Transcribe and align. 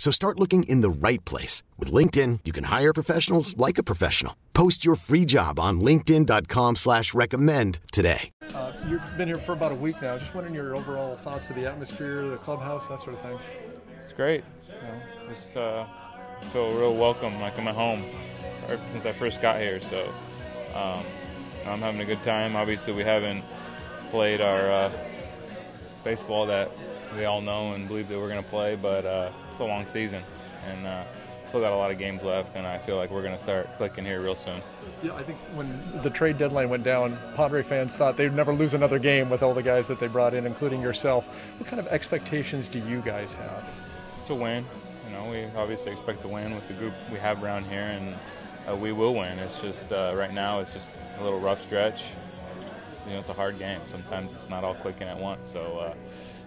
So 0.00 0.10
start 0.10 0.40
looking 0.40 0.62
in 0.62 0.80
the 0.80 0.88
right 0.88 1.22
place. 1.26 1.62
With 1.76 1.92
LinkedIn, 1.92 2.40
you 2.46 2.52
can 2.52 2.64
hire 2.64 2.94
professionals 2.94 3.54
like 3.58 3.76
a 3.76 3.82
professional. 3.82 4.34
Post 4.54 4.82
your 4.82 4.94
free 4.94 5.26
job 5.26 5.60
on 5.60 5.82
linkedin.com 5.82 6.76
slash 6.76 7.12
recommend 7.12 7.80
today. 7.92 8.30
Uh, 8.54 8.72
you've 8.88 9.02
been 9.18 9.28
here 9.28 9.36
for 9.36 9.52
about 9.52 9.72
a 9.72 9.74
week 9.74 10.00
now. 10.00 10.16
Just 10.16 10.34
wondering 10.34 10.54
your 10.54 10.74
overall 10.74 11.16
thoughts 11.16 11.50
of 11.50 11.56
the 11.56 11.66
atmosphere, 11.66 12.22
the 12.22 12.38
clubhouse, 12.38 12.88
that 12.88 13.02
sort 13.02 13.12
of 13.12 13.20
thing. 13.20 13.38
It's 14.02 14.14
great. 14.14 14.42
You 14.68 14.72
know, 14.72 15.34
just 15.34 15.54
uh, 15.58 15.84
feel 16.44 16.70
real 16.70 16.96
welcome, 16.96 17.38
like 17.42 17.58
I'm 17.58 17.68
at 17.68 17.74
home 17.74 18.02
ever 18.68 18.80
since 18.92 19.04
I 19.04 19.12
first 19.12 19.42
got 19.42 19.60
here. 19.60 19.80
So 19.80 20.10
um, 20.74 21.04
I'm 21.66 21.80
having 21.80 22.00
a 22.00 22.06
good 22.06 22.22
time. 22.22 22.56
Obviously, 22.56 22.94
we 22.94 23.02
haven't 23.02 23.44
played 24.10 24.40
our 24.40 24.70
uh, 24.70 24.92
baseball 26.04 26.46
that 26.46 26.70
we 27.16 27.24
all 27.24 27.40
know 27.40 27.72
and 27.72 27.88
believe 27.88 28.08
that 28.08 28.18
we're 28.18 28.28
going 28.28 28.42
to 28.42 28.48
play, 28.50 28.76
but 28.76 29.04
uh, 29.04 29.30
it's 29.50 29.60
a 29.60 29.64
long 29.64 29.86
season, 29.86 30.22
and 30.66 30.86
uh, 30.86 31.02
still 31.46 31.60
got 31.60 31.72
a 31.72 31.76
lot 31.76 31.90
of 31.90 31.98
games 31.98 32.22
left, 32.22 32.56
and 32.56 32.66
I 32.66 32.78
feel 32.78 32.96
like 32.96 33.10
we're 33.10 33.22
going 33.22 33.36
to 33.36 33.42
start 33.42 33.68
clicking 33.76 34.04
here 34.04 34.20
real 34.20 34.36
soon. 34.36 34.62
Yeah, 35.02 35.14
I 35.14 35.22
think 35.22 35.38
when 35.54 35.80
the 36.02 36.10
trade 36.10 36.38
deadline 36.38 36.68
went 36.68 36.84
down, 36.84 37.18
Padre 37.34 37.62
fans 37.62 37.96
thought 37.96 38.16
they'd 38.16 38.32
never 38.32 38.52
lose 38.52 38.74
another 38.74 38.98
game 38.98 39.28
with 39.30 39.42
all 39.42 39.52
the 39.52 39.62
guys 39.62 39.88
that 39.88 39.98
they 39.98 40.06
brought 40.06 40.32
in, 40.34 40.46
including 40.46 40.80
yourself. 40.80 41.26
What 41.58 41.68
kind 41.68 41.80
of 41.80 41.88
expectations 41.88 42.68
do 42.68 42.78
you 42.78 43.00
guys 43.00 43.34
have? 43.34 43.68
To 44.26 44.34
win, 44.36 44.64
you 45.06 45.12
know, 45.12 45.28
we 45.28 45.44
obviously 45.58 45.90
expect 45.90 46.22
to 46.22 46.28
win 46.28 46.54
with 46.54 46.68
the 46.68 46.74
group 46.74 46.94
we 47.10 47.18
have 47.18 47.42
around 47.42 47.64
here, 47.64 47.80
and 47.80 48.14
uh, 48.68 48.76
we 48.76 48.92
will 48.92 49.14
win. 49.14 49.36
It's 49.40 49.60
just 49.60 49.90
uh, 49.90 50.12
right 50.14 50.32
now 50.32 50.60
it's 50.60 50.72
just 50.72 50.88
a 51.18 51.24
little 51.24 51.40
rough 51.40 51.60
stretch. 51.62 52.04
It's, 52.92 53.06
you 53.06 53.14
know, 53.14 53.18
it's 53.18 53.28
a 53.28 53.32
hard 53.32 53.58
game. 53.58 53.80
Sometimes 53.88 54.32
it's 54.34 54.48
not 54.48 54.62
all 54.62 54.74
clicking 54.74 55.08
at 55.08 55.18
once, 55.18 55.50
so 55.50 55.78
uh, 55.78 55.94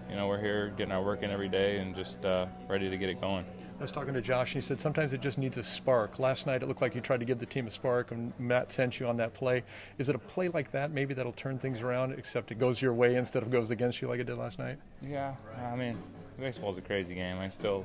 you 0.08 0.16
know, 0.16 0.28
we're 0.28 0.40
here 0.40 0.72
getting 0.76 0.92
our 0.92 1.02
work 1.02 1.22
in 1.22 1.30
every 1.30 1.48
day 1.48 1.78
and 1.78 1.94
just 1.94 2.24
uh, 2.24 2.46
ready 2.68 2.90
to 2.90 2.96
get 2.96 3.08
it 3.08 3.20
going. 3.20 3.44
I 3.78 3.82
was 3.82 3.90
talking 3.90 4.14
to 4.14 4.20
Josh, 4.20 4.54
and 4.54 4.62
he 4.62 4.66
said 4.66 4.80
sometimes 4.80 5.12
it 5.12 5.20
just 5.20 5.36
needs 5.36 5.58
a 5.58 5.62
spark. 5.62 6.18
Last 6.18 6.46
night, 6.46 6.62
it 6.62 6.68
looked 6.68 6.80
like 6.80 6.94
you 6.94 7.00
tried 7.00 7.20
to 7.20 7.26
give 7.26 7.38
the 7.38 7.46
team 7.46 7.66
a 7.66 7.70
spark, 7.70 8.12
and 8.12 8.32
Matt 8.38 8.72
sent 8.72 9.00
you 9.00 9.06
on 9.08 9.16
that 9.16 9.34
play. 9.34 9.64
Is 9.98 10.08
it 10.08 10.14
a 10.14 10.18
play 10.18 10.48
like 10.48 10.70
that, 10.72 10.92
maybe 10.92 11.14
that'll 11.14 11.32
turn 11.32 11.58
things 11.58 11.80
around, 11.80 12.12
except 12.12 12.52
it 12.52 12.58
goes 12.58 12.80
your 12.80 12.94
way 12.94 13.16
instead 13.16 13.42
of 13.42 13.50
goes 13.50 13.70
against 13.70 14.00
you 14.00 14.08
like 14.08 14.20
it 14.20 14.24
did 14.24 14.38
last 14.38 14.58
night? 14.58 14.78
Yeah, 15.02 15.34
I 15.60 15.74
mean, 15.74 15.96
baseball's 16.38 16.78
a 16.78 16.82
crazy 16.82 17.14
game. 17.14 17.38
I 17.38 17.48
still, 17.48 17.84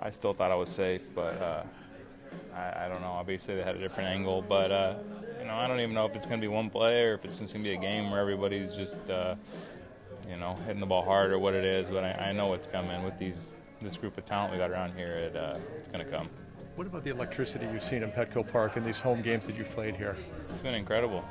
I 0.00 0.10
still 0.10 0.34
thought 0.34 0.50
I 0.50 0.56
was 0.56 0.68
safe, 0.68 1.02
but 1.14 1.40
uh, 1.40 1.62
I, 2.54 2.84
I, 2.84 2.88
don't 2.88 3.00
know. 3.00 3.12
Obviously, 3.12 3.54
they 3.54 3.62
had 3.62 3.76
a 3.76 3.78
different 3.78 4.10
angle, 4.10 4.42
but 4.42 4.70
uh, 4.70 4.94
you 5.40 5.46
know, 5.46 5.54
I 5.54 5.66
don't 5.66 5.80
even 5.80 5.94
know 5.94 6.06
if 6.06 6.14
it's 6.14 6.26
going 6.26 6.40
to 6.40 6.44
be 6.44 6.52
one 6.52 6.70
play 6.70 7.04
or 7.04 7.14
if 7.14 7.24
it's 7.24 7.36
just 7.36 7.52
going 7.52 7.64
to 7.64 7.70
be 7.70 7.74
a 7.74 7.80
game 7.80 8.10
where 8.10 8.20
everybody's 8.20 8.72
just 8.72 8.98
uh, 9.08 9.34
you 10.28 10.36
know, 10.36 10.54
hitting 10.66 10.80
the 10.80 10.86
ball 10.86 11.04
hard 11.04 11.32
or 11.32 11.38
what 11.38 11.54
it 11.54 11.64
is, 11.64 11.88
but 11.88 12.04
I, 12.04 12.28
I 12.28 12.32
know 12.32 12.52
it's 12.54 12.66
coming 12.66 13.02
with 13.04 13.18
these 13.18 13.52
this 13.80 13.96
group 13.96 14.16
of 14.16 14.24
talent 14.24 14.52
we 14.52 14.58
got 14.58 14.70
around 14.70 14.94
here. 14.94 15.12
It, 15.12 15.36
uh, 15.36 15.58
it's 15.78 15.88
going 15.88 16.04
to 16.04 16.10
come. 16.10 16.28
What 16.76 16.86
about 16.86 17.04
the 17.04 17.10
electricity 17.10 17.66
you've 17.72 17.82
seen 17.82 18.02
in 18.02 18.10
Petco 18.10 18.50
Park 18.50 18.76
in 18.76 18.84
these 18.84 18.98
home 18.98 19.22
games 19.22 19.46
that 19.46 19.56
you've 19.56 19.70
played 19.70 19.96
here? 19.96 20.16
It's 20.50 20.60
been 20.60 20.74
incredible. 20.74 21.24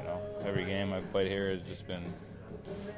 You 0.00 0.08
know, 0.08 0.20
every 0.44 0.64
game 0.64 0.92
I've 0.92 1.10
played 1.10 1.28
here 1.28 1.50
has 1.50 1.62
just 1.62 1.86
been 1.86 2.04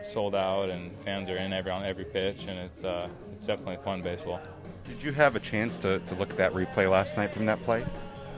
sold 0.02 0.34
out, 0.34 0.70
and 0.70 0.90
fans 1.04 1.30
are 1.30 1.36
in 1.36 1.52
every 1.52 1.70
on 1.70 1.84
every 1.84 2.04
pitch, 2.04 2.46
and 2.46 2.58
it's 2.58 2.84
uh, 2.84 3.08
it's 3.32 3.46
definitely 3.46 3.78
fun 3.84 4.02
baseball. 4.02 4.40
Did 4.84 5.02
you 5.02 5.12
have 5.12 5.34
a 5.34 5.40
chance 5.40 5.78
to, 5.78 5.98
to 6.00 6.14
look 6.14 6.30
at 6.30 6.36
that 6.36 6.52
replay 6.52 6.90
last 6.90 7.16
night 7.16 7.32
from 7.32 7.46
that 7.46 7.58
play? 7.60 7.84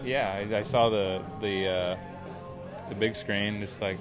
Yeah, 0.05 0.33
I, 0.33 0.59
I 0.59 0.63
saw 0.63 0.89
the 0.89 1.23
the 1.41 1.69
uh, 1.69 1.97
the 2.89 2.95
big 2.95 3.17
screen 3.17 3.61
just 3.61 3.81
like 3.81 3.99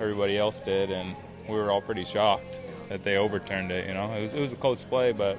everybody 0.00 0.38
else 0.38 0.60
did, 0.60 0.90
and 0.90 1.14
we 1.48 1.56
were 1.56 1.70
all 1.70 1.80
pretty 1.80 2.04
shocked 2.04 2.60
that 2.88 3.04
they 3.04 3.16
overturned 3.16 3.70
it. 3.70 3.86
You 3.86 3.94
know, 3.94 4.12
it 4.12 4.22
was 4.22 4.34
it 4.34 4.40
was 4.40 4.52
a 4.52 4.56
close 4.56 4.84
play, 4.84 5.12
but 5.12 5.38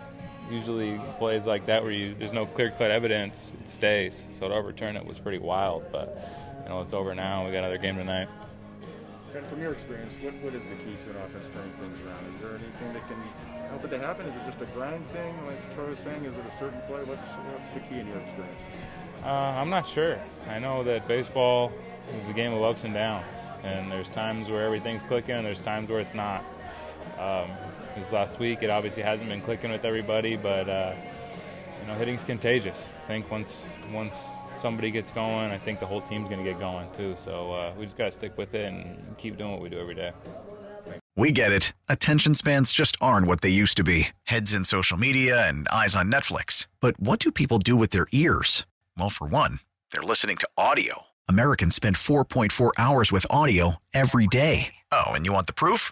usually 0.50 1.00
plays 1.20 1.46
like 1.46 1.66
that 1.68 1.84
where 1.84 1.92
you, 1.92 2.14
there's 2.16 2.34
no 2.34 2.46
clear-cut 2.46 2.92
evidence, 2.92 3.54
it 3.62 3.70
stays. 3.70 4.26
So 4.34 4.50
to 4.50 4.54
overturn 4.54 4.98
it 4.98 5.06
was 5.06 5.20
pretty 5.20 5.40
wild, 5.40 5.86
but 5.92 6.30
you 6.64 6.70
know 6.70 6.82
it's 6.82 6.94
over 6.94 7.16
now. 7.16 7.46
We 7.46 7.52
got 7.52 7.60
another 7.60 7.78
game 7.78 7.96
tonight. 7.96 8.28
And 9.36 9.46
from 9.48 9.62
your 9.62 9.72
experience, 9.74 10.14
what, 10.22 10.34
what 10.36 10.54
is 10.54 10.64
the 10.66 10.76
key 10.76 10.96
to 11.06 11.10
an 11.10 11.16
offense 11.26 11.50
turning 11.52 11.72
things 11.74 11.98
around? 12.06 12.36
Is 12.36 12.42
there 12.42 12.52
anything 12.52 12.94
that 12.94 13.08
can 13.08 13.18
help 13.68 13.84
it 13.84 13.90
to 13.90 13.98
happen? 13.98 14.28
Is 14.28 14.36
it 14.36 14.46
just 14.46 14.62
a 14.62 14.66
grind 14.68 15.04
thing, 15.08 15.34
like 15.48 15.74
Troy 15.74 15.90
was 15.90 16.00
saying? 16.00 16.24
Is 16.24 16.38
it 16.38 16.46
a 16.46 16.52
certain 16.52 16.80
play? 16.82 17.04
What's 17.04 17.24
what's 17.24 17.70
the 17.70 17.80
key 17.80 18.00
in 18.00 18.08
your 18.08 18.20
experience? 18.20 18.62
Uh, 19.24 19.30
I'm 19.30 19.72
not 19.72 19.88
sure. 19.88 20.20
I 20.48 20.60
know 20.60 20.84
that 20.84 21.08
baseball 21.08 21.72
is 22.16 22.30
a 22.30 22.34
game 22.34 22.54
of 22.54 22.62
ups 22.62 22.84
and 22.84 22.94
downs, 22.94 23.34
and 23.64 23.92
there's 23.92 24.10
times 24.10 24.50
where 24.50 24.64
everything's 24.64 25.02
clicking, 25.04 25.36
and 25.36 25.46
there's 25.46 25.62
times 25.62 25.90
where 25.90 26.00
it's 26.00 26.14
not. 26.14 26.44
Um, 27.18 27.50
this 27.98 28.12
last 28.12 28.40
week, 28.40 28.64
it 28.64 28.70
obviously 28.70 29.04
hasn't 29.04 29.30
been 29.30 29.42
clicking 29.42 29.72
with 29.72 29.86
everybody, 29.86 30.36
but 30.36 30.70
uh, 30.70 30.94
you 31.84 31.92
know, 31.92 31.96
hitting's 31.96 32.24
contagious. 32.24 32.88
I 33.04 33.08
think 33.08 33.30
once 33.30 33.62
once 33.92 34.30
somebody 34.54 34.90
gets 34.90 35.12
going, 35.12 35.52
I 35.52 35.58
think 35.58 35.82
the 35.82 35.86
whole 35.86 36.00
team's 36.00 36.30
going 36.30 36.44
to 36.44 36.50
get 36.50 36.58
going 36.58 36.88
too. 36.96 37.16
So 37.18 37.52
uh, 37.52 37.74
we 37.78 37.84
just 37.84 37.98
got 37.98 38.06
to 38.06 38.12
stick 38.12 38.38
with 38.38 38.56
it 38.56 38.66
and 38.66 39.18
keep 39.18 39.38
doing 39.38 39.52
what 39.52 39.62
we 39.62 39.68
do 39.68 39.80
every 39.80 39.96
day. 39.96 40.12
We 41.18 41.32
get 41.34 41.52
it. 41.52 41.74
Attention 41.90 42.36
spans 42.36 42.72
just 42.72 42.96
aren't 43.02 43.28
what 43.28 43.42
they 43.42 43.50
used 43.50 43.76
to 43.78 43.84
be. 43.84 44.08
Heads 44.24 44.54
in 44.54 44.64
social 44.64 44.98
media 44.98 45.48
and 45.48 45.68
eyes 45.68 45.96
on 45.96 46.10
Netflix. 46.10 46.68
But 46.80 47.00
what 47.00 47.20
do 47.20 47.32
people 47.32 47.60
do 47.60 47.76
with 47.76 47.90
their 47.90 48.08
ears? 48.14 48.66
Well, 48.98 49.10
for 49.10 49.28
one, 49.28 49.60
they're 49.92 50.02
listening 50.02 50.38
to 50.38 50.48
audio. 50.58 51.04
Americans 51.28 51.76
spend 51.76 51.98
4.4 51.98 52.72
hours 52.78 53.12
with 53.12 53.28
audio 53.30 53.78
every 53.94 54.28
day. 54.28 54.76
Oh, 54.92 55.12
and 55.12 55.26
you 55.26 55.34
want 55.34 55.48
the 55.48 55.54
proof? 55.54 55.92